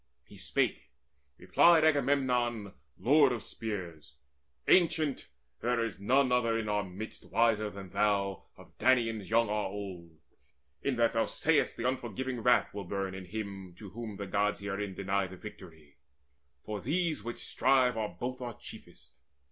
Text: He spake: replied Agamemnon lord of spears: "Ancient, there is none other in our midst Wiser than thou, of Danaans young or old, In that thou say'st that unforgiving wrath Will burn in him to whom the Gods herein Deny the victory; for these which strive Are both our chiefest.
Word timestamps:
He 0.25 0.35
spake: 0.35 0.89
replied 1.37 1.83
Agamemnon 1.85 2.73
lord 2.97 3.31
of 3.31 3.43
spears: 3.43 4.15
"Ancient, 4.67 5.27
there 5.59 5.85
is 5.85 5.99
none 5.99 6.31
other 6.31 6.57
in 6.57 6.67
our 6.67 6.83
midst 6.83 7.29
Wiser 7.29 7.69
than 7.69 7.91
thou, 7.91 8.45
of 8.57 8.75
Danaans 8.79 9.29
young 9.29 9.47
or 9.49 9.65
old, 9.65 10.17
In 10.81 10.95
that 10.95 11.13
thou 11.13 11.27
say'st 11.27 11.77
that 11.77 11.87
unforgiving 11.87 12.41
wrath 12.41 12.73
Will 12.73 12.85
burn 12.85 13.13
in 13.13 13.25
him 13.25 13.75
to 13.75 13.91
whom 13.91 14.15
the 14.17 14.25
Gods 14.25 14.59
herein 14.59 14.95
Deny 14.95 15.27
the 15.27 15.37
victory; 15.37 15.97
for 16.65 16.81
these 16.81 17.23
which 17.23 17.37
strive 17.37 17.95
Are 17.95 18.09
both 18.19 18.41
our 18.41 18.57
chiefest. 18.57 19.19